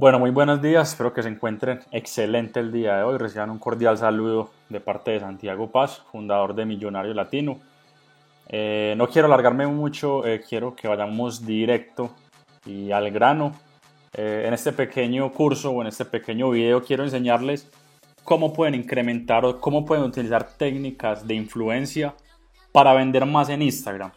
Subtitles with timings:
[0.00, 3.18] Bueno, muy buenos días, espero que se encuentren excelente el día de hoy.
[3.18, 7.58] Reciban un cordial saludo de parte de Santiago Paz, fundador de Millonario Latino.
[8.46, 12.14] Eh, no quiero alargarme mucho, eh, quiero que vayamos directo
[12.64, 13.54] y al grano.
[14.14, 17.68] Eh, en este pequeño curso o en este pequeño video quiero enseñarles
[18.22, 22.14] cómo pueden incrementar o cómo pueden utilizar técnicas de influencia
[22.70, 24.12] para vender más en Instagram.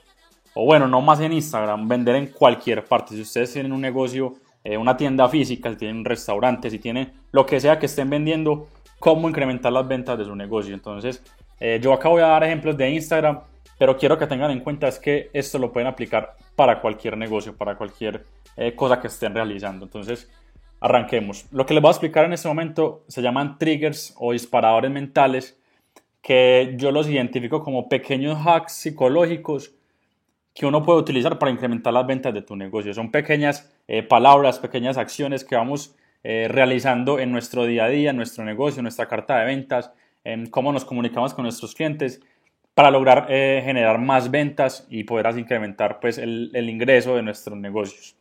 [0.54, 3.16] O bueno, no más en Instagram, vender en cualquier parte.
[3.16, 7.14] Si ustedes tienen un negocio eh, una tienda física, si tienen un restaurante, si tienen
[7.32, 8.68] lo que sea que estén vendiendo,
[9.00, 10.74] cómo incrementar las ventas de su negocio.
[10.74, 11.24] Entonces,
[11.60, 13.40] eh, yo acá voy a dar ejemplos de Instagram,
[13.78, 17.56] pero quiero que tengan en cuenta es que esto lo pueden aplicar para cualquier negocio,
[17.56, 18.24] para cualquier
[18.56, 19.86] eh, cosa que estén realizando.
[19.86, 20.30] Entonces,
[20.80, 21.46] arranquemos.
[21.52, 25.58] Lo que les voy a explicar en este momento se llaman triggers o disparadores mentales,
[26.22, 29.74] que yo los identifico como pequeños hacks psicológicos
[30.54, 32.94] que uno puede utilizar para incrementar las ventas de tu negocio.
[32.94, 38.12] Son pequeñas eh, palabras, pequeñas acciones que vamos eh, realizando en nuestro día a día,
[38.12, 39.92] en nuestro negocio, en nuestra carta de ventas,
[40.24, 42.22] en cómo nos comunicamos con nuestros clientes
[42.74, 47.24] para lograr eh, generar más ventas y poder así incrementar pues, el, el, ingreso de
[47.24, 48.16] nuestros negocios.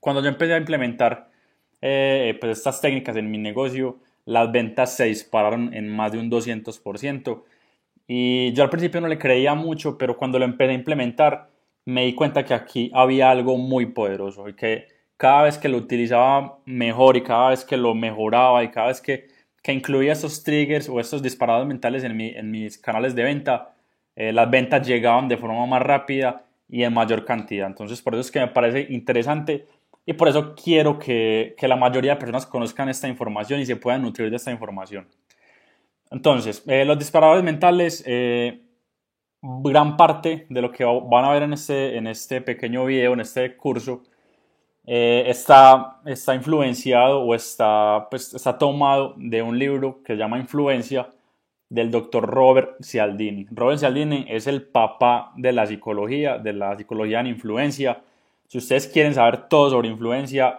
[0.00, 1.30] Cuando yo empecé a implementar
[1.80, 7.44] pues, estas técnicas en mi negocio, las ventas se dispararon en más de un 200%.
[8.06, 11.50] Y yo al principio no le creía mucho, pero cuando lo empecé a implementar
[11.88, 15.78] me di cuenta que aquí había algo muy poderoso y que cada vez que lo
[15.78, 19.28] utilizaba mejor y cada vez que lo mejoraba y cada vez que,
[19.62, 23.74] que incluía estos triggers o estos disparados mentales en, mi, en mis canales de venta,
[24.16, 27.66] eh, las ventas llegaban de forma más rápida y en mayor cantidad.
[27.66, 29.64] Entonces por eso es que me parece interesante
[30.04, 33.76] y por eso quiero que, que la mayoría de personas conozcan esta información y se
[33.76, 35.08] puedan nutrir de esta información.
[36.10, 38.60] Entonces, eh, los disparadores mentales, eh,
[39.42, 43.20] gran parte de lo que van a ver en este, en este pequeño video, en
[43.20, 44.02] este curso,
[44.86, 50.38] eh, está, está influenciado o está, pues, está tomado de un libro que se llama
[50.38, 51.10] Influencia
[51.68, 53.46] del doctor Robert Cialdini.
[53.50, 58.02] Robert Cialdini es el papá de la psicología, de la psicología en influencia.
[58.46, 60.58] Si ustedes quieren saber todo sobre influencia,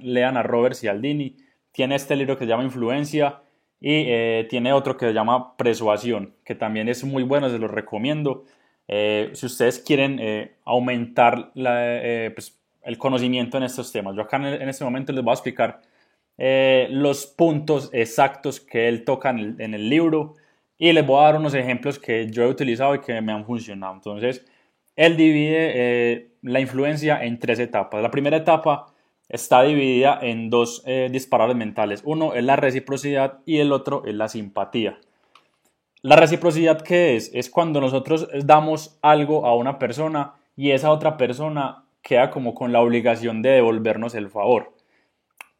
[0.00, 1.36] lean a Robert Cialdini.
[1.70, 3.42] Tiene este libro que se llama Influencia
[3.86, 7.70] y eh, tiene otro que se llama Persuasión, que también es muy bueno, se los
[7.70, 8.42] recomiendo.
[8.88, 14.68] Eh, si ustedes quieren eh, aumentar pues, el conocimiento en estos temas, yo acá en,
[14.68, 15.82] este momento les voy a explicar
[16.36, 20.34] los puntos exactos que él toca en el, en el, libro
[20.76, 23.46] y les voy a dar unos ejemplos que yo he utilizado y que me han
[23.46, 23.94] funcionado.
[23.94, 24.44] Entonces,
[24.96, 28.02] él divide la influencia en tres etapas.
[28.02, 28.92] La primera etapa
[29.28, 32.02] está dividida en dos eh, disparadores mentales.
[32.04, 34.98] Uno es la reciprocidad y el otro es la simpatía.
[36.02, 37.30] La reciprocidad, ¿qué es?
[37.34, 42.72] Es cuando nosotros damos algo a una persona y esa otra persona queda como con
[42.72, 44.72] la obligación de devolvernos el favor.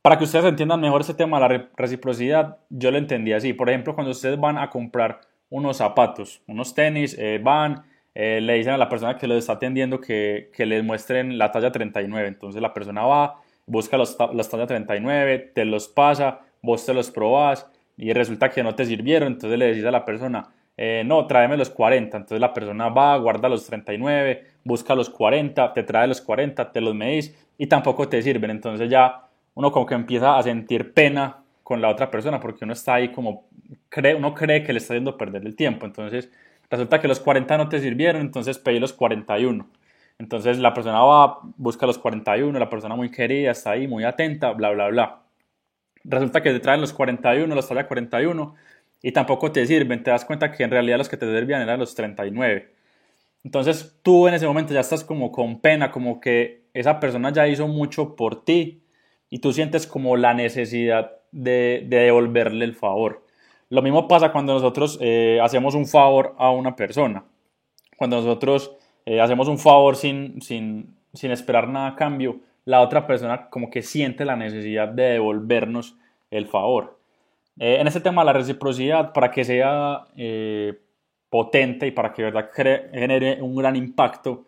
[0.03, 3.53] Para que ustedes entiendan mejor ese tema de la reciprocidad, yo lo entendí así.
[3.55, 7.83] Por ejemplo, cuando ustedes van a comprar unos zapatos, unos tenis, eh, van,
[8.15, 11.51] eh, le dicen a la persona que los está atendiendo que, que les muestren la
[11.51, 12.29] talla 39.
[12.29, 17.11] Entonces la persona va, busca los, los talla 39, te los pasa, vos te los
[17.11, 17.67] probás
[17.97, 21.57] y resulta que no te sirvieron, entonces le decís a la persona, eh, no, tráeme
[21.57, 26.21] los 40, entonces la persona va, guarda los 39, busca los 40, te trae los
[26.21, 29.23] 40, te los medís y tampoco te sirven, entonces ya
[29.55, 33.09] uno como que empieza a sentir pena con la otra persona porque uno está ahí
[33.11, 33.47] como,
[33.89, 36.31] cree, uno cree que le está haciendo perder el tiempo, entonces
[36.71, 39.67] resulta que los 40 no te sirvieron, entonces pedí los 41
[40.19, 44.53] entonces la persona va, busca los 41, la persona muy querida, está ahí, muy atenta,
[44.53, 45.23] bla, bla, bla.
[46.05, 48.55] Resulta que te traen los 41, los talla 41
[49.03, 50.03] y tampoco te sirven.
[50.03, 52.73] Te das cuenta que en realidad los que te servían eran los 39.
[53.45, 57.47] Entonces tú en ese momento ya estás como con pena, como que esa persona ya
[57.47, 58.83] hizo mucho por ti
[59.29, 63.25] y tú sientes como la necesidad de, devolverle el favor.
[63.69, 67.25] Lo mismo pasa cuando nosotros eh, hacemos un favor a una persona.
[67.97, 73.07] Cuando nosotros eh, hacemos un favor sin, sin, sin esperar nada a cambio, la otra
[73.07, 75.97] persona como que siente la necesidad de devolvernos
[76.31, 76.99] el favor.
[77.59, 80.79] Eh, en este tema la reciprocidad, para que sea eh,
[81.31, 84.45] potente y para que verdad genere un gran impacto,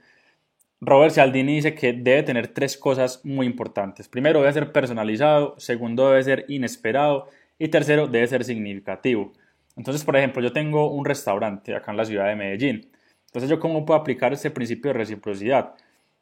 [0.80, 4.08] Robert Cialdini dice que debe tener tres cosas muy importantes.
[4.08, 7.28] Primero, debe ser personalizado, segundo, debe ser inesperado
[7.58, 9.32] y tercero, debe ser significativo.
[9.76, 12.90] Entonces, por ejemplo, yo tengo un restaurante acá en la ciudad de Medellín
[13.28, 15.74] entonces, ¿yo cómo puedo aplicar ese principio de reciprocidad?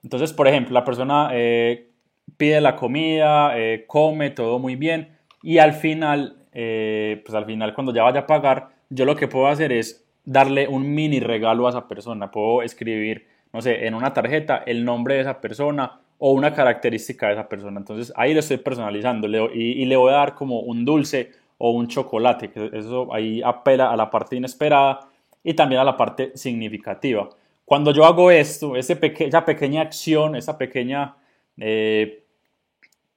[0.02, 1.88] Entonces, por ejemplo, la persona eh,
[2.36, 7.74] pide la comida, eh, come, todo muy bien, y al final, eh, pues al final
[7.74, 11.66] cuando ya vaya a pagar, yo lo que puedo hacer es darle un mini regalo
[11.66, 12.30] a esa persona.
[12.32, 17.28] Puedo escribir, no sé, en una tarjeta el nombre de esa persona o una característica
[17.28, 17.78] de esa persona.
[17.78, 21.70] Entonces ahí lo estoy personalizando y, y le voy a dar como un dulce o
[21.70, 25.08] un chocolate, que eso ahí apela a la parte inesperada
[25.46, 27.28] y también a la parte significativa.
[27.64, 31.14] Cuando yo hago esto, esa pequeña acción, esa pequeña,
[31.56, 32.24] eh,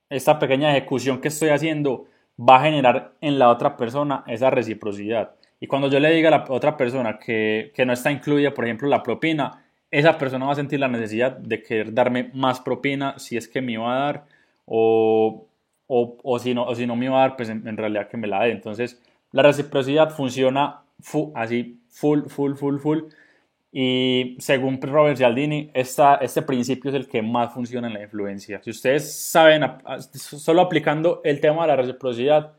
[0.09, 2.05] esta pequeña ejecución que estoy haciendo
[2.39, 5.31] va a generar en la otra persona esa reciprocidad.
[5.59, 8.65] Y cuando yo le diga a la otra persona que, que no está incluida, por
[8.65, 13.17] ejemplo, la propina, esa persona va a sentir la necesidad de querer darme más propina
[13.17, 14.25] si es que me iba a dar
[14.65, 15.47] o,
[15.87, 18.17] o, o, si, no, o si no me iba a dar, pues en, realidad que
[18.17, 18.51] me la dé.
[18.51, 20.83] Entonces, la reciprocidad funciona
[21.35, 22.99] así, full, full, full, full.
[23.71, 28.61] Y según Robert Cialdini, esta, este principio es el que más funciona en la influencia.
[28.63, 29.63] Si ustedes saben,
[29.99, 32.53] solo aplicando el tema de la reciprocidad,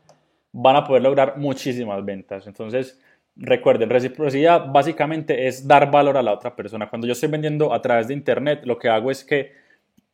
[0.53, 2.47] van a poder lograr muchísimas ventas.
[2.47, 2.99] Entonces,
[3.35, 6.89] recuerden, reciprocidad básicamente es dar valor a la otra persona.
[6.89, 9.51] Cuando yo estoy vendiendo a través de Internet, lo que hago es que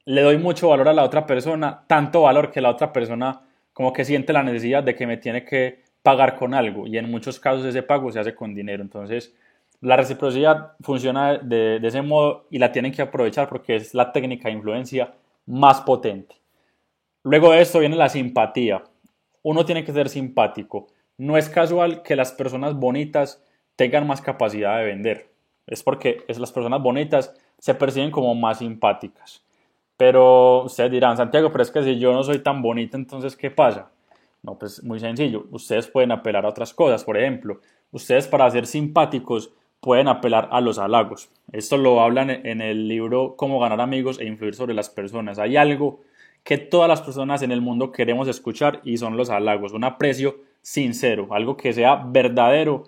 [0.06, 3.41] le doy mucho valor a la otra persona, tanto valor que la otra persona
[3.73, 6.88] como que siente la necesidad de que me tiene que pagar con algo.
[6.88, 8.81] Y en muchos casos ese pago se hace con dinero.
[8.81, 9.36] Entonces,
[9.81, 14.48] la reciprocidad funciona de, ese modo y la tienen que aprovechar porque es la técnica
[14.48, 15.15] de influencia
[15.45, 16.38] más potente.
[17.24, 18.86] Luego de esto viene la simpatía.
[19.44, 20.88] Uno tiene que ser simpático.
[21.18, 23.44] No es casual que las personas bonitas
[23.75, 25.30] tengan más capacidad de vender.
[25.65, 29.44] Es porque es las personas bonitas se perciben como más simpáticas.
[29.98, 33.51] Pero ustedes dirán, Santiago, pero es que si yo no soy tan bonita, entonces ¿qué
[33.51, 33.92] pasa?
[34.47, 35.45] No, pues muy sencillo.
[35.51, 37.03] Ustedes pueden apelar a otras cosas.
[37.03, 37.59] Por ejemplo,
[37.91, 39.51] ustedes para ser simpáticos
[39.81, 41.29] pueden apelar a los halagos.
[41.51, 45.38] Esto lo hablan en el libro Cómo ganar amigos e influir sobre las personas.
[45.38, 45.99] Hay algo
[46.45, 50.38] que todas las personas en el mundo queremos escuchar y son los halagos, un aprecio
[50.61, 52.85] sincero, algo que sea verdadero.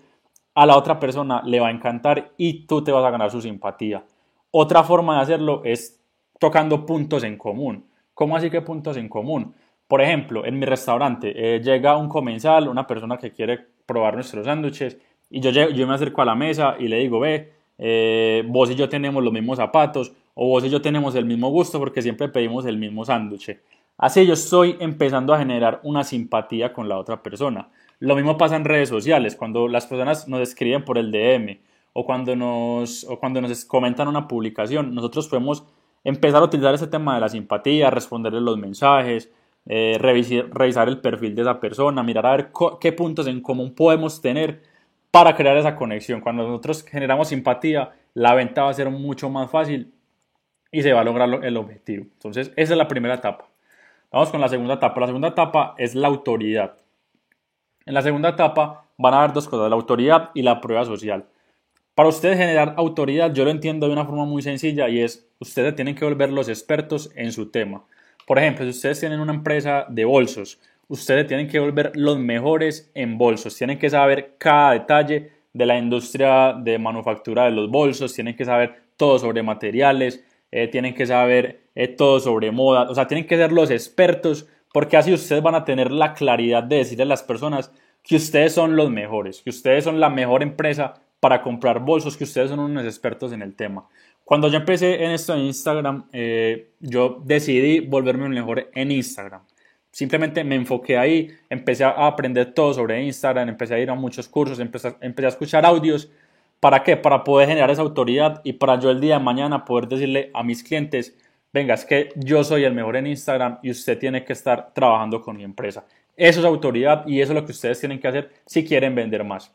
[0.55, 3.41] A la otra persona le va a encantar y tú te vas a ganar su
[3.41, 4.05] simpatía.
[4.51, 5.99] Otra forma de hacerlo es
[6.39, 7.83] tocando puntos en común.
[8.13, 9.53] ¿Cómo así que puntos en común?
[9.89, 13.57] Por ejemplo, en mi restaurante eh, llega un comensal, una persona que quiere
[13.87, 14.99] probar nuestros sándwiches
[15.31, 18.75] y yo, yo me acerco a la mesa y le digo, ve, eh, vos y
[18.75, 22.29] yo tenemos los mismos zapatos o vos y yo tenemos el mismo gusto porque siempre
[22.29, 23.57] pedimos el mismo sándwich.
[23.97, 27.69] Así yo estoy empezando a generar una simpatía con la otra persona.
[27.97, 31.61] Lo mismo pasa en redes sociales, cuando las personas nos escriben por el DM
[31.93, 35.65] o cuando nos, o cuando nos comentan una publicación, nosotros podemos
[36.03, 39.31] empezar a utilizar ese tema de la simpatía, responderle los mensajes,
[39.71, 42.51] eh, revisar, el perfil de esa persona, mirar a ver
[42.81, 44.63] qué puntos en común podemos tener
[45.11, 46.21] para crear esa conexión.
[46.21, 49.93] Cuando nosotros generamos simpatía, la venta va a ser mucho más fácil
[50.71, 52.03] y se va a lograr el objetivo.
[52.13, 53.47] Entonces, esa es la primera etapa.
[54.11, 54.99] Vamos con la segunda etapa.
[55.01, 56.73] La segunda etapa es la autoridad.
[57.85, 61.25] En la segunda etapa van a haber dos cosas, la autoridad y la prueba social.
[61.93, 65.75] Para ustedes generar autoridad, yo lo entiendo de una forma muy sencilla y es, ustedes
[65.75, 67.83] tienen que volver los expertos en su tema.
[68.29, 72.91] Por ejemplo, si ustedes tienen una empresa de bolsos, ustedes tienen que volver los mejores
[72.93, 78.13] en bolsos, tienen que saber cada detalle de la industria de manufactura de los bolsos,
[78.13, 82.93] tienen que saber todo sobre materiales, eh, tienen que saber eh, todo sobre moda, o
[82.93, 86.75] sea, tienen que ser los expertos porque así ustedes van a tener la claridad de
[86.75, 87.71] decirle a las personas
[88.03, 92.25] que ustedes son los mejores, que ustedes son la mejor empresa para comprar bolsos, que
[92.25, 93.87] ustedes son unos expertos en el tema.
[94.29, 99.41] Cuando yo empecé en esto en Instagram, eh, yo decidí volverme un mejor en Instagram.
[99.89, 104.27] Simplemente me enfoqué ahí, empecé a aprender todo sobre Instagram, empecé a ir a muchos
[104.27, 106.11] cursos, empecé, empecé a escuchar audios.
[106.59, 106.95] ¿Para qué?
[106.95, 110.43] Para poder generar esa autoridad y para yo el día de mañana poder decirle a
[110.43, 111.17] mis clientes,
[111.51, 115.23] venga, es que yo soy el mejor en Instagram y usted tiene que estar trabajando
[115.23, 115.85] con mi empresa.
[116.15, 119.23] Eso es autoridad y eso es lo que ustedes tienen que hacer si quieren vender
[119.23, 119.51] más.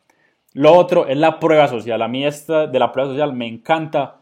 [0.53, 2.03] Lo otro es la prueba social.
[2.03, 4.17] A mí esta de la prueba social me encanta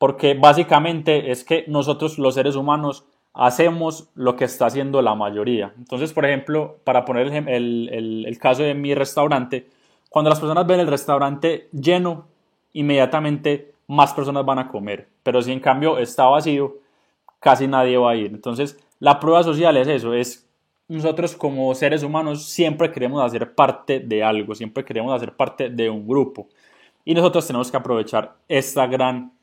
[0.00, 3.04] porque básicamente es que nosotros los seres humanos
[3.34, 5.74] hacemos lo que está haciendo la mayoría.
[5.76, 9.68] Entonces, por ejemplo, para poner el, caso de mi restaurante,
[10.08, 12.28] cuando las personas ven el restaurante lleno,
[12.72, 15.06] inmediatamente más personas van a comer.
[15.22, 16.78] Pero si en cambio está vacío,
[17.38, 18.30] casi nadie va a ir.
[18.32, 20.48] Entonces, la prueba social es eso, es
[20.88, 25.90] nosotros como seres humanos siempre queremos hacer parte de algo, siempre queremos hacer parte de
[25.90, 26.48] un grupo.
[27.04, 29.38] Y nosotros tenemos que aprovechar esta gran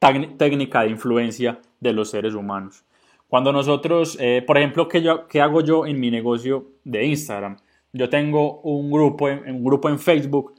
[0.00, 2.84] técnica de influencia de los seres humanos.
[3.28, 7.58] Cuando nosotros, eh, por ejemplo, ¿qué, yo, ¿qué hago yo en mi negocio de Instagram?
[7.92, 10.54] Yo tengo un grupo un grupo en Facebook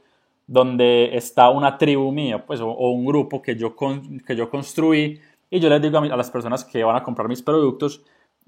[0.46, 3.74] donde está una tribu mía, pues, o, un grupo que yo,
[4.26, 5.20] que yo construí
[5.50, 8.02] y yo les digo a, las personas que van a comprar mis productos,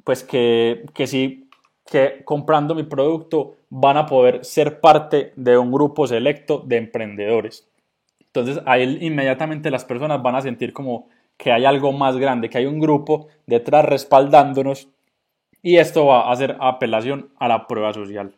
[0.04, 1.48] pues que, que sí,
[1.84, 7.68] que comprando mi producto van a poder ser parte de un grupo selecto de emprendedores.
[8.34, 12.58] Entonces ahí inmediatamente las personas van a sentir como que hay algo más grande, que
[12.58, 14.88] hay un grupo detrás respaldándonos
[15.62, 18.34] y esto va a hacer apelación a la prueba social.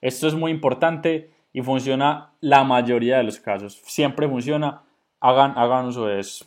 [0.00, 3.82] Esto es muy importante y funciona la mayoría de los casos.
[3.84, 4.82] Siempre funciona,
[5.18, 6.44] hagan, hagan uso de eso.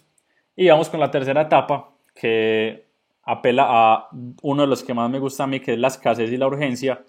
[0.56, 2.86] Y vamos con la tercera etapa que
[3.24, 4.08] apela a
[4.44, 6.48] uno de los que más me gusta a mí, que es la escasez y la
[6.48, 7.04] urgencia,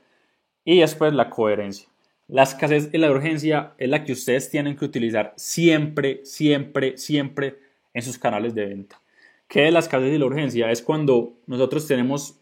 [0.64, 1.88] y después la coherencia.
[2.28, 7.58] La escasez y la urgencia es la que ustedes tienen que utilizar siempre, siempre, siempre
[7.92, 9.00] en sus canales de venta.
[9.46, 10.70] ¿Qué es la escasez y la urgencia?
[10.70, 12.40] Es cuando nosotros tenemos,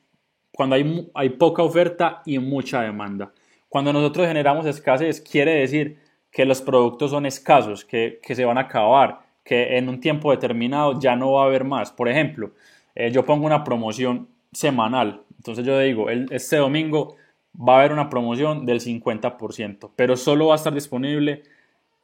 [0.52, 3.32] cuando hay, hay poca oferta y mucha demanda.
[3.68, 5.98] Cuando nosotros generamos escasez, quiere decir
[6.30, 10.30] que los productos son escasos, que, que se van a acabar, que en un tiempo
[10.30, 11.90] determinado ya no va a haber más.
[11.90, 12.52] Por ejemplo,
[12.94, 15.22] eh, yo pongo una promoción semanal.
[15.36, 17.16] Entonces yo digo, el, este domingo
[17.59, 21.42] va a haber una promoción del 50%, pero solo va a estar disponible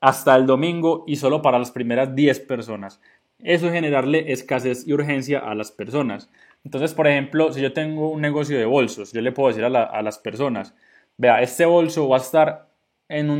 [0.00, 3.00] hasta el domingo y solo para las primeras 10 personas.
[3.42, 6.30] Eso es generarle escasez y urgencia a las personas.
[6.64, 10.02] Entonces, por ejemplo, si yo tengo un negocio de bolsos, yo le puedo decir a,
[10.02, 10.74] las personas,
[11.16, 12.68] vea, este bolso va a estar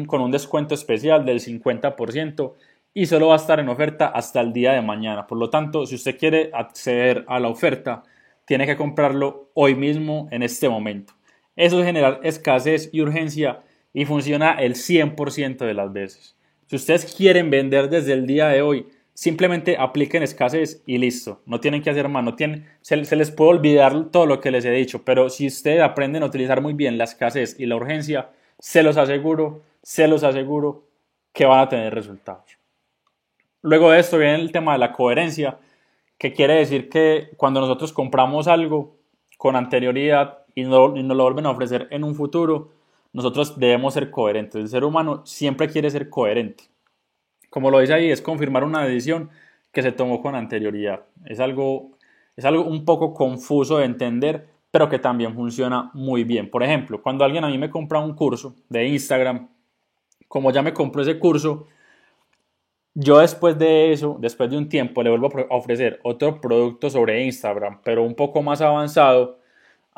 [0.06, 2.54] con un descuento especial del 50%
[2.94, 5.26] y solo va a estar en oferta hasta el día de mañana.
[5.26, 8.02] Por lo tanto, si usted quiere acceder a la oferta,
[8.44, 11.17] tiene que comprarlo hoy mismo, en este momento.
[11.58, 13.62] Eso es generar escasez y urgencia
[13.92, 16.36] y funciona el 100% de las veces.
[16.66, 21.42] Si ustedes quieren vender desde el día de hoy, simplemente apliquen escasez y listo.
[21.46, 24.52] No tienen que hacer más, no tienen, se, se, les puede olvidar todo lo que
[24.52, 27.74] les he dicho, pero si ustedes aprenden a utilizar muy bien la escasez y la
[27.74, 30.84] urgencia, se los aseguro, se los aseguro
[31.32, 32.56] que van a tener resultados.
[33.62, 35.58] Luego de esto viene el tema de la coherencia,
[36.18, 38.96] que quiere decir que cuando nosotros compramos algo
[39.38, 42.70] con anterioridad, y, no, lo vuelven a ofrecer en un futuro,
[43.12, 44.60] nosotros debemos ser coherentes.
[44.60, 46.64] El ser humano siempre quiere ser coherente.
[47.48, 49.30] Como lo dice ahí, es confirmar una decisión
[49.72, 51.02] que se tomó con anterioridad.
[51.26, 51.92] Es algo,
[52.36, 56.50] es algo un poco confuso de entender, pero que también funciona muy bien.
[56.50, 59.48] Por ejemplo, cuando alguien a mí me compra un curso de Instagram,
[60.26, 61.66] como ya me compró ese curso,
[62.94, 67.24] yo después de eso, después de un tiempo, le vuelvo a ofrecer otro producto sobre
[67.24, 69.37] Instagram, pero un poco más avanzado,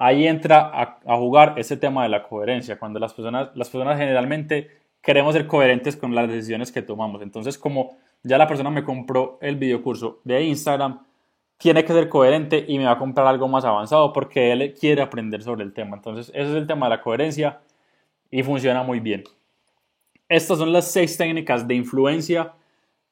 [0.01, 0.71] ahí entra
[1.05, 4.71] a, jugar ese tema de la coherencia, cuando las personas, las personas generalmente
[5.03, 7.21] queremos ser coherentes con las decisiones que tomamos.
[7.21, 11.01] Entonces, como ya la persona me compró el videocurso de Instagram,
[11.59, 15.03] tiene que ser coherente y me va a comprar algo más avanzado porque él quiere
[15.03, 15.97] aprender sobre el tema.
[15.97, 17.61] Entonces, ese es el tema de la coherencia
[18.31, 19.25] y funciona muy bien.
[20.31, 22.55] Estas son las seis técnicas de influencia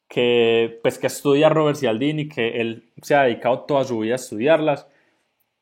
[0.09, 4.17] que, pues, que estudia Robert Cialdini, que él se ha dedicado toda su vida a
[4.17, 4.89] estudiarlas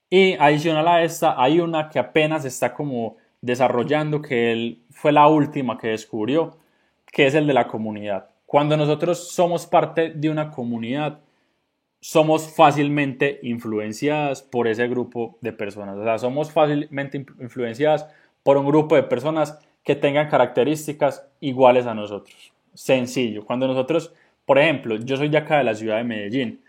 [0.08, 5.26] y adicional a esta, hay una que apenas está como desarrollando, que él fue la
[5.26, 6.58] última que descubrió,
[7.10, 8.28] que es el de la comunidad.
[8.46, 11.20] Cuando nosotros somos parte de una comunidad,
[12.00, 15.96] somos fácilmente influenciadas por ese grupo de personas.
[15.96, 18.06] O sea, somos fácilmente influenciadas
[18.44, 22.52] por un grupo de personas que tengan características iguales a nosotros.
[22.74, 23.44] Sencillo.
[23.44, 24.12] Cuando nosotros,
[24.44, 26.60] por ejemplo, yo soy de acá de la ciudad de Medellín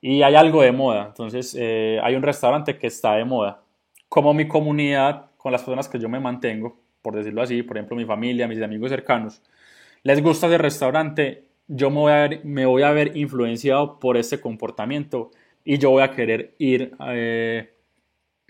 [0.00, 1.06] y hay algo de moda.
[1.08, 3.62] Entonces, eh, hay un restaurante que está de moda.
[4.08, 7.96] Como mi comunidad, con las personas que yo me mantengo, por decirlo así, por ejemplo,
[7.96, 9.42] mi familia, mis amigos cercanos,
[10.02, 14.16] les gusta ese restaurante, yo me voy a ver, me voy a ver influenciado por
[14.16, 15.30] ese comportamiento
[15.64, 17.74] y yo voy a querer ir eh,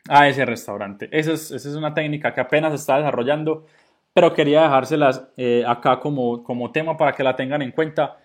[0.09, 1.09] a ese restaurante.
[1.11, 3.67] Esa es, esa es, una técnica que apenas está desarrollando,
[4.13, 8.19] pero quería dejárselas eh, acá como, como tema para que la tengan en cuenta.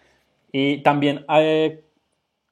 [0.51, 1.25] Y también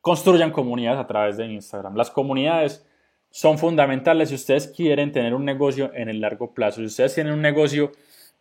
[0.01, 1.95] construyan comunidades a través de Instagram.
[1.95, 2.85] Las comunidades
[3.29, 6.81] son fundamentales si ustedes quieren tener un negocio en el largo plazo.
[6.81, 7.91] Si ustedes tienen un negocio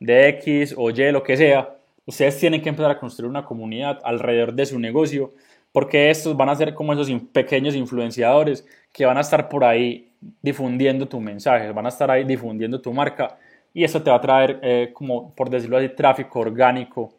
[0.01, 1.77] de X o Y, lo que sea,
[2.07, 5.33] ustedes tienen que empezar a construir una comunidad alrededor de su negocio,
[5.71, 10.13] porque estos van a ser como esos pequeños influenciadores que van a estar por ahí
[10.43, 13.39] difundiendo tu mensaje, van a estar ahí difundiendo tu marca
[13.73, 17.15] y eso te va a traer, eh, como por decirlo así, tráfico orgánico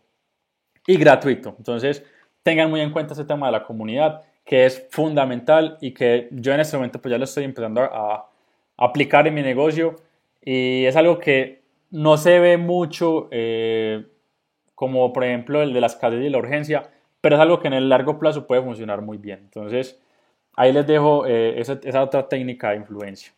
[0.86, 1.56] y gratuito.
[1.58, 2.04] Entonces,
[2.44, 6.54] tengan muy en cuenta ese tema de la comunidad que es fundamental y que yo
[6.54, 8.30] en este momento pues ya lo estoy empezando a,
[8.76, 9.96] aplicar en mi negocio
[10.44, 14.06] y es algo que no se ve mucho eh,
[14.76, 16.90] como por ejemplo el de las casas y la urgencia,
[17.22, 19.40] pero es algo que en el largo plazo puede funcionar muy bien.
[19.40, 19.98] Entonces
[20.58, 23.32] ahí les dejo eh, esa otra técnica de influencia.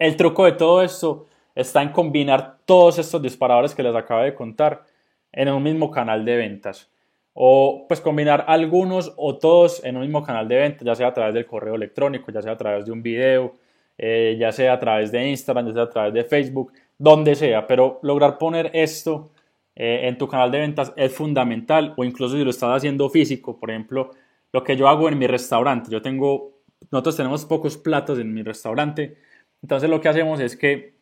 [0.00, 4.34] El truco de todo esto está en combinar todos estos disparadores que les acabo de
[4.34, 4.82] contar
[5.30, 6.91] en un mismo canal de ventas
[7.34, 11.14] o pues combinar algunos o todos en un mismo canal de venta, ya sea a
[11.14, 13.54] través del correo electrónico, ya sea a través de un video,
[13.98, 17.66] eh, ya sea a través de Instagram, ya sea a través de Facebook, donde sea,
[17.66, 19.30] pero lograr poner esto
[19.74, 23.58] eh, en tu canal de ventas es fundamental o incluso si lo estás haciendo físico,
[23.58, 24.10] por ejemplo,
[24.52, 25.90] lo que yo hago en mi restaurante.
[25.90, 26.60] Yo tengo,
[26.90, 29.16] nosotros tenemos pocos platos en mi restaurante,
[29.62, 30.94] entonces lo que hacemos es que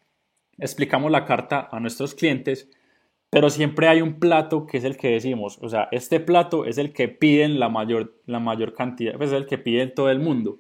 [0.59, 2.69] explicamos la carta a nuestros clientes,
[3.31, 6.79] pero siempre hay un plato que es el que decimos, o sea, este plato es
[6.79, 10.19] el que piden la mayor, la mayor cantidad, pues es el que piden todo el
[10.19, 10.59] mundo.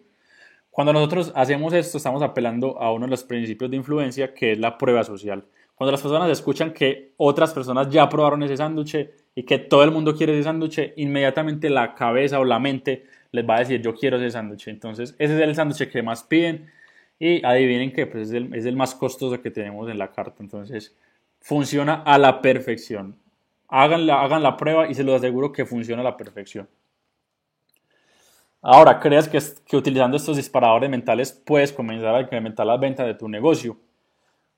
[0.70, 4.58] Cuando nosotros hacemos esto, estamos apelando a uno de los principios de influencia, que es
[4.58, 5.44] la prueba social.
[5.74, 9.90] Cuando las personas escuchan que otras personas ya probaron ese sándwich y que todo el
[9.90, 13.94] mundo quiere ese sándwich, inmediatamente la cabeza o la mente les va a decir yo
[13.94, 14.68] quiero ese sándwich.
[14.68, 16.70] Entonces ese es el sándwich que más piden
[17.18, 20.36] y adivinen que pues, es, el, es el más costoso que tenemos en la carta.
[20.40, 20.94] Entonces
[21.40, 23.16] funciona a la perfección.
[23.68, 26.68] Hagan la, hagan la prueba y se los aseguro que funciona a la perfección.
[28.62, 33.14] Ahora, ¿crees que, que utilizando estos disparadores mentales puedes comenzar a incrementar las ventas de
[33.14, 33.76] tu negocio?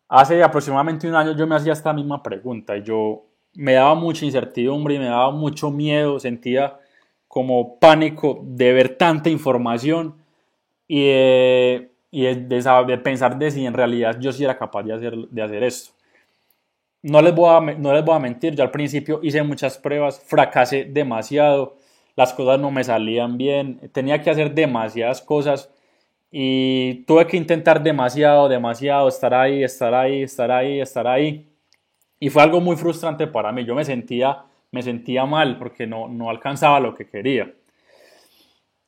[0.08, 3.24] Hace aproximadamente un año yo me hacía esta misma pregunta y yo
[3.54, 6.78] me daba mucha incertidumbre y me daba mucho miedo, sentía
[7.28, 10.16] como pánico de ver tanta información
[10.86, 15.16] y de, y de, pensar de si en realidad yo sí era capaz de hacer,
[15.16, 15.92] de hacer esto.
[17.02, 20.20] No les, voy a, no les voy a mentir, yo al principio hice muchas pruebas,
[20.20, 21.76] fracasé demasiado,
[22.14, 25.68] las cosas no me salían bien, tenía que hacer demasiadas cosas
[26.30, 31.48] y tuve que intentar demasiado, demasiado, estar ahí, estar ahí, estar ahí, estar ahí.
[32.18, 33.64] Y fue algo muy frustrante para mí.
[33.64, 37.52] Yo me sentía, me sentía mal porque no, no alcanzaba lo que quería.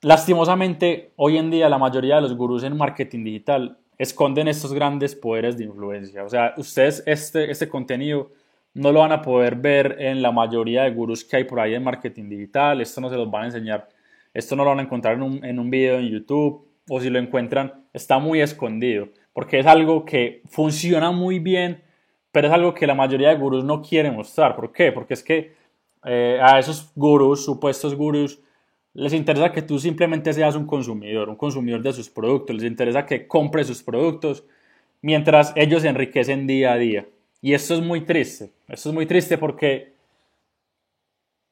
[0.01, 5.15] Lastimosamente, hoy en día la mayoría de los gurús en marketing digital esconden estos grandes
[5.15, 6.25] poderes de influencia.
[6.25, 8.31] O sea, ustedes este, este contenido
[8.75, 11.75] no lo van a poder ver en la mayoría de gurús que hay por ahí
[11.75, 12.81] en marketing digital.
[12.81, 13.89] Esto no se los van a enseñar.
[14.33, 17.11] Esto no lo van a encontrar en un, en un video en YouTube o si
[17.11, 21.83] lo encuentran, está muy escondido, porque es algo que funciona muy bien,
[22.31, 24.55] pero es algo que la mayoría de gurús no quieren mostrar.
[24.57, 24.93] ¿Por qué?
[24.93, 25.55] Porque es que
[26.05, 28.41] eh, a esos gurús, supuestos gurús,
[28.95, 33.05] les interesa que tú simplemente seas un consumidor, un consumidor de sus productos, les interesa
[33.05, 34.45] que compres sus productos,
[35.03, 37.07] mientras ellos se enriquecen día a día.
[37.43, 39.93] Y esto es muy triste, esto es muy triste porque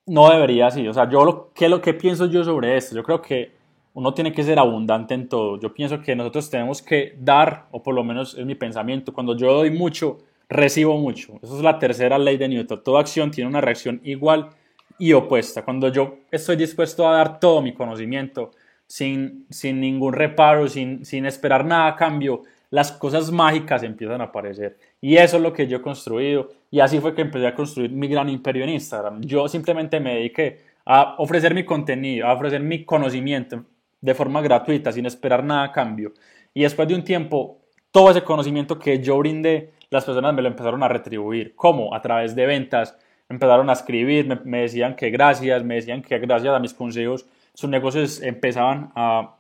[0.07, 0.87] no debería así.
[0.87, 3.51] O sea, yo lo que, lo que pienso yo sobre esto, yo creo que
[3.95, 5.59] uno tiene que ser abundante en todo.
[5.61, 9.37] Yo pienso que nosotros tenemos que dar, o por lo menos es mi pensamiento, cuando
[9.37, 11.39] yo doy mucho, recibo mucho.
[11.43, 12.83] Esa es la tercera ley de Newton.
[12.83, 14.51] Toda acción tiene una reacción igual
[14.99, 15.65] y opuesta.
[15.65, 18.51] Cuando yo estoy dispuesto a dar todo mi conocimiento,
[18.87, 24.25] sin, sin ningún reparo, sin, sin esperar nada a cambio, las cosas mágicas empiezan a
[24.25, 24.79] aparecer.
[25.01, 26.49] Y eso es lo que yo he construido.
[26.71, 29.21] Y así fue que empecé a construir mi gran imperio en Instagram.
[29.23, 33.65] Yo simplemente me dediqué a ofrecer mi contenido, a ofrecer mi conocimiento,
[34.01, 36.13] de forma gratuita, sin esperar nada a cambio.
[36.55, 37.59] Y después de un tiempo,
[37.91, 41.55] todo ese conocimiento que yo brindé, las personas me lo empezaron a retribuir.
[41.55, 41.95] ¿Cómo?
[41.95, 42.97] A través de ventas.
[43.33, 47.69] Empezaron a escribir, me, decían que gracias, me decían que gracias a mis consejos sus
[47.71, 49.37] negocios empezaban a,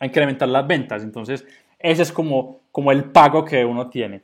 [0.00, 1.02] a incrementar las ventas.
[1.02, 1.46] Entonces,
[1.78, 4.22] ese es como, como el pago que uno tiene.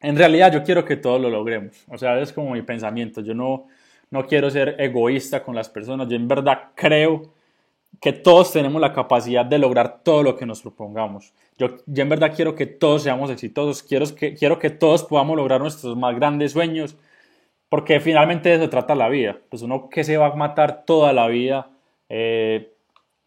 [0.00, 1.84] En realidad yo quiero que todos lo logremos.
[1.88, 3.20] O sea, es como mi pensamiento.
[3.20, 3.66] Yo no,
[4.10, 6.08] no quiero ser egoísta con las personas.
[6.08, 7.32] Yo en verdad creo
[8.00, 11.32] que todos tenemos la capacidad de lograr todo lo que nos propongamos.
[11.58, 15.60] Yo, en verdad quiero que todos seamos exitosos, quiero que, quiero que todos podamos lograr
[15.60, 16.96] nuestros más grandes sueños,
[17.72, 19.38] porque finalmente de eso trata la vida.
[19.48, 21.70] Pues uno que se va a matar toda la vida
[22.10, 22.74] eh,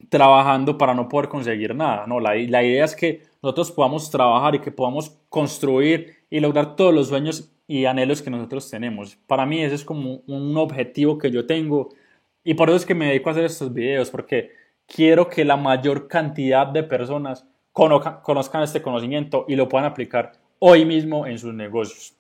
[0.09, 2.05] trabajando para no poder conseguir nada.
[2.05, 6.75] No, la, la idea es que nosotros podamos trabajar y que podamos construir y lograr
[6.75, 9.15] todos los sueños y anhelos que nosotros tenemos.
[9.25, 11.89] Para mí ese es como un objetivo que yo tengo
[12.43, 14.51] y por eso es que me dedico a hacer estos videos, porque
[14.85, 20.85] quiero que la mayor cantidad de personas conozcan, este conocimiento y lo puedan aplicar hoy
[20.85, 22.15] mismo en sus negocios.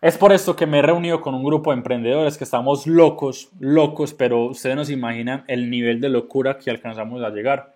[0.00, 3.50] Es por esto que me he reunido con un grupo de emprendedores que estamos locos,
[3.58, 7.74] locos, pero ustedes no se imaginan el nivel de locura que alcanzamos a llegar.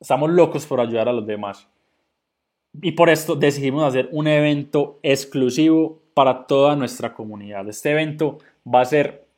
[0.00, 1.68] Estamos locos por ayudar a los demás.
[2.80, 7.68] Y por esto decidimos hacer un evento exclusivo para toda nuestra comunidad.
[7.68, 9.28] Este evento va a ser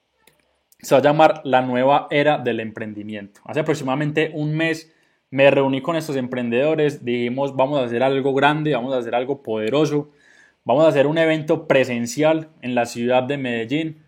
[0.83, 3.41] se va a llamar la nueva era del emprendimiento.
[3.45, 4.95] Hace aproximadamente un mes
[5.31, 9.43] me reuní con estos emprendedores, dijimos vamos a hacer algo grande, vamos a hacer algo
[9.43, 10.11] poderoso,
[10.65, 14.05] vamos a hacer un evento presencial en la ciudad de Medellín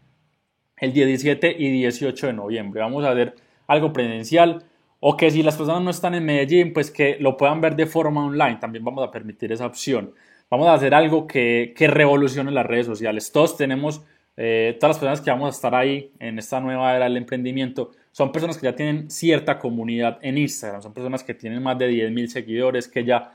[0.76, 2.80] el 17 y 18 de noviembre.
[2.80, 3.34] Vamos a hacer
[3.66, 4.64] algo presencial
[5.00, 7.86] o que si las personas no están en Medellín, pues que lo puedan ver de
[7.86, 10.14] forma online, también vamos a permitir esa opción.
[10.50, 13.32] Vamos a hacer algo que, que revolucione las redes sociales.
[13.32, 14.04] Todos tenemos
[14.36, 17.90] eh, todas las personas que vamos a estar ahí en esta nueva era del emprendimiento
[18.12, 21.90] son personas que ya tienen cierta comunidad en Instagram, son personas que tienen más de
[21.90, 23.32] 10.000 seguidores, que ya,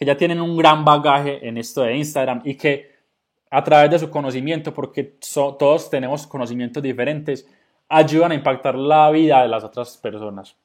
[0.00, 2.90] que ya tienen un gran bagaje en esto de Instagram y que
[3.50, 7.46] a través de su conocimiento, porque todos tenemos conocimientos diferentes,
[7.86, 10.56] ayudan a impactar la vida de las otras personas.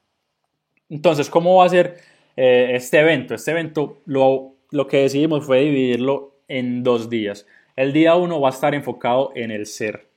[0.88, 1.98] Entonces, ¿cómo va a ser
[2.34, 3.34] eh, este evento?
[3.34, 7.46] Este evento lo, lo que decidimos fue dividirlo en dos días.
[7.74, 10.08] El día uno va a estar enfocado en el ser.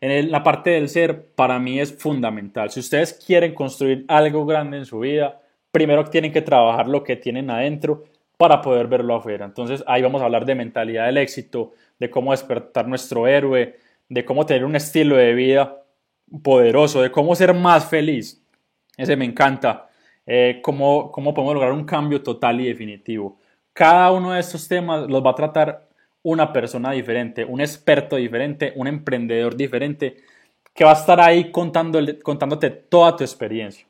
[0.00, 2.70] En la parte del ser para mí es fundamental.
[2.70, 5.40] Si ustedes quieren construir algo grande en su vida,
[5.72, 8.04] primero tienen que trabajar lo que tienen adentro
[8.38, 9.44] para poder verlo afuera.
[9.44, 13.76] Entonces ahí vamos a hablar de mentalidad del éxito, de cómo despertar nuestro héroe,
[14.08, 15.82] de cómo tener un estilo de vida
[16.42, 18.42] poderoso, de cómo ser más feliz.
[18.96, 19.88] Ese me encanta.
[20.24, 23.38] Eh, cómo, cómo podemos lograr un cambio total y definitivo.
[23.72, 25.88] Cada uno de estos temas los va a tratar
[26.22, 30.16] una persona diferente, un experto diferente, un emprendedor diferente,
[30.74, 33.86] que va a estar ahí contándote toda tu experiencia.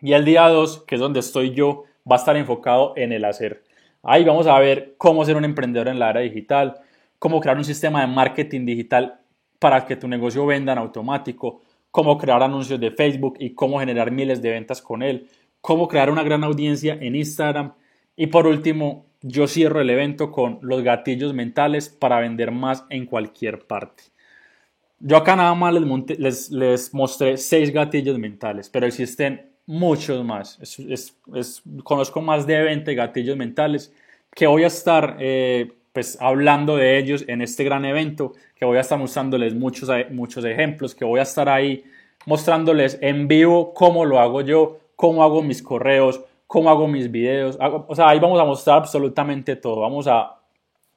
[0.00, 3.24] Y el día 2, que es donde estoy yo, va a estar enfocado en el
[3.24, 3.62] hacer.
[4.02, 6.80] Ahí vamos a ver cómo ser un emprendedor en la era digital,
[7.18, 9.20] cómo crear un sistema de marketing digital
[9.58, 14.10] para que tu negocio venda en automático, cómo crear anuncios de Facebook y cómo generar
[14.10, 15.28] miles de ventas con él,
[15.60, 17.72] cómo crear una gran audiencia en Instagram
[18.20, 23.06] y por último, yo cierro el evento con los gatillos mentales para vender más en
[23.06, 24.02] cualquier parte.
[24.98, 25.72] Yo acá nada más
[26.18, 30.58] les, les, mostré seis gatillos mentales, pero existen muchos más.
[31.84, 33.94] conozco más de 20 gatillos mentales
[34.34, 38.78] que voy a estar eh, pues, hablando de ellos en este gran evento, que voy
[38.78, 41.84] a estar mostrándoles muchos, muchos ejemplos, que voy a estar ahí
[42.24, 47.58] mostrándoles en vivo cómo lo hago yo, cómo hago mis correos, cómo hago mis videos.
[47.60, 49.80] o sea, ahí vamos a mostrar absolutamente todo.
[49.80, 50.40] Vamos a,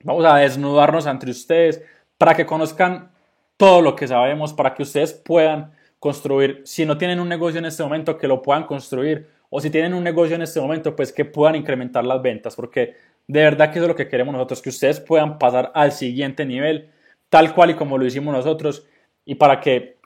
[0.03, 1.83] vamos a desnudarnos ante ustedes
[2.17, 3.11] para que conozcan
[3.57, 7.65] todo lo que sabemos, para que ustedes puedan construir, si no tienen un negocio en
[7.65, 11.13] este momento, que lo puedan construir, o si tienen un negocio en este momento, pues
[11.13, 12.95] que puedan incrementar las ventas, porque
[13.27, 16.43] de verdad que eso es lo que queremos nosotros, que ustedes puedan pasar al siguiente
[16.43, 16.89] nivel,
[17.29, 18.87] tal cual y como lo hicimos nosotros,
[19.25, 19.97] y para que,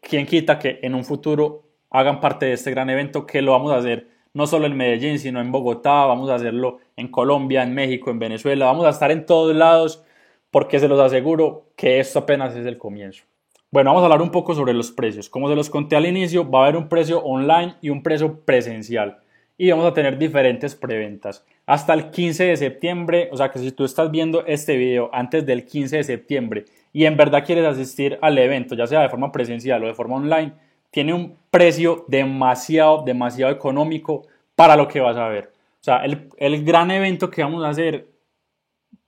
[0.00, 3.72] quien quita que en un futuro hagan parte de este gran evento, que lo vamos
[3.72, 7.74] a hacer no solo en Medellín, sino en Bogotá, vamos a hacerlo en Colombia, en
[7.74, 10.04] México, en Venezuela, vamos a estar en todos lados
[10.52, 13.24] porque se los aseguro que esto apenas es el comienzo.
[13.74, 15.28] Bueno, vamos a hablar un poco sobre los precios.
[15.28, 18.38] Como se los conté al inicio, va a haber un precio online y un precio
[18.44, 19.18] presencial.
[19.58, 21.44] Y vamos a tener diferentes preventas.
[21.66, 25.44] Hasta el 15 de septiembre, o sea que si tú estás viendo este video antes
[25.44, 29.32] del 15 de septiembre y en verdad quieres asistir al evento, ya sea de forma
[29.32, 30.52] presencial o de forma online,
[30.92, 34.22] tiene un precio demasiado, demasiado económico
[34.54, 35.50] para lo que vas a ver.
[35.80, 38.06] O sea, el, el gran evento que vamos a hacer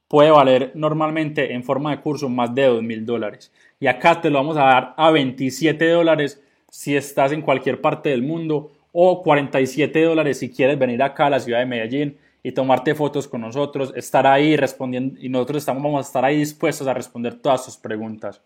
[0.09, 3.53] puede valer normalmente en forma de curso más de 2 mil dólares.
[3.79, 8.09] Y acá te lo vamos a dar a 27 dólares si estás en cualquier parte
[8.09, 12.53] del mundo o 47 dólares si quieres venir acá a la ciudad de Medellín y
[12.53, 16.87] tomarte fotos con nosotros, estar ahí respondiendo y nosotros estamos, vamos a estar ahí dispuestos
[16.87, 18.41] a responder todas sus preguntas.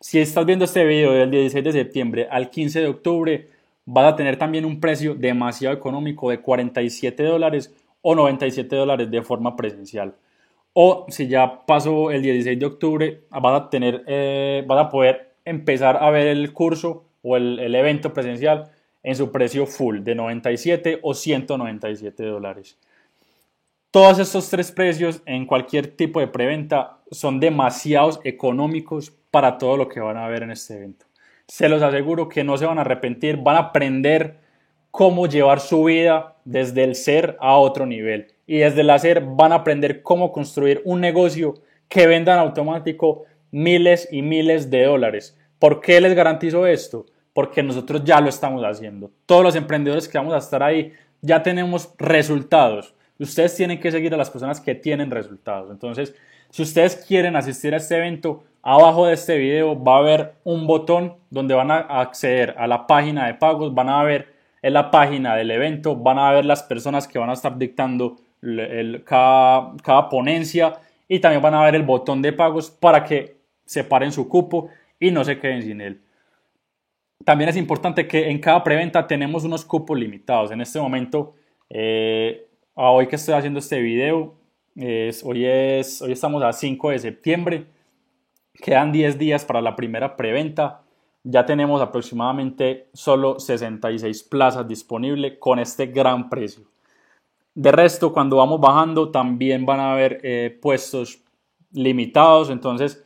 [0.00, 3.48] Si estás viendo este video del 16 de septiembre al 15 de octubre,
[3.84, 9.22] vas a tener también un precio demasiado económico de 47 dólares o 97 dólares de
[9.22, 10.14] forma presencial.
[10.78, 15.96] O si ya pasó el 16 de octubre, vas a, tener, eh, a poder empezar
[15.96, 18.70] a ver el curso o el, el evento presencial
[19.02, 22.76] en su precio full de 97 o 197 dólares.
[23.90, 29.88] Todos estos tres precios en cualquier tipo de preventa son demasiados económicos para todo lo
[29.88, 31.06] que van a ver en este evento.
[31.48, 34.40] Se los aseguro que no se van a arrepentir, van a aprender
[34.90, 38.35] cómo llevar su vida desde el ser a otro nivel.
[38.46, 41.54] Y desde el hacer van a aprender cómo construir un negocio
[41.88, 45.36] que venda en automático miles y miles de dólares.
[45.58, 47.06] ¿Por qué les garantizo esto?
[47.32, 49.10] Porque nosotros ya lo estamos haciendo.
[49.26, 52.94] Todos los emprendedores que vamos a estar ahí ya tenemos resultados.
[53.18, 55.70] Ustedes tienen que seguir a las personas que tienen resultados.
[55.70, 56.14] Entonces,
[56.50, 60.66] si ustedes quieren asistir a este evento, abajo de este video va a haber un
[60.66, 64.90] botón donde van a acceder a la página de pagos, van a ver en la
[64.90, 68.16] página del evento, van a ver las personas que van a estar dictando
[69.04, 70.74] cada, cada ponencia
[71.08, 75.10] y también van a ver el botón de pagos para que separen su cupo y
[75.10, 76.00] no se queden sin él.
[77.24, 80.50] También es importante que en cada preventa tenemos unos cupos limitados.
[80.50, 81.34] En este momento
[81.70, 84.34] eh, hoy que estoy haciendo este video,
[84.76, 87.66] es, hoy, es, hoy estamos a 5 de septiembre,
[88.54, 90.82] quedan 10 días para la primera preventa,
[91.24, 96.64] ya tenemos aproximadamente solo 66 plazas disponibles con este gran precio.
[97.56, 101.22] De resto, cuando vamos bajando, también van a haber eh, puestos
[101.72, 103.02] limitados, entonces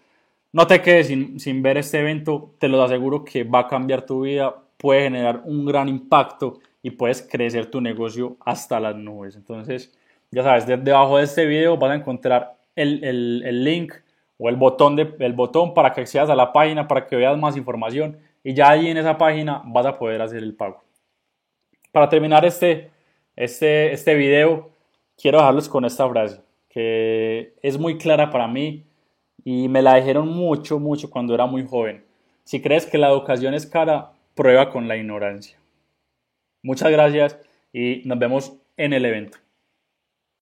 [0.51, 4.05] no te quedes sin, sin ver este evento, te lo aseguro que va a cambiar
[4.05, 9.37] tu vida, puede generar un gran impacto y puedes crecer tu negocio hasta las nubes.
[9.37, 9.97] Entonces,
[10.33, 13.95] ya sabes, debajo de este video vas a encontrar el, el, link
[14.37, 17.39] o el botón, de, el botón para que accedas a la página, para que veas
[17.39, 20.83] más información y ya ahí en esa página vas a poder hacer el pago.
[21.93, 22.91] Para terminar este,
[23.37, 24.71] este, este video,
[25.17, 26.41] quiero dejarlos con esta frase
[26.71, 28.87] que es muy clara para mí
[29.45, 32.05] y me la dijeron mucho, mucho cuando era muy joven.
[32.45, 35.59] Si crees que la educación es cara, prueba con la ignorancia.
[36.63, 37.39] Muchas gracias
[37.73, 39.39] y nos vemos en el evento.